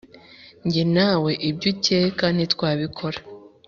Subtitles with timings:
[0.65, 3.19] nge nawe ibyukeka ntitwabikora.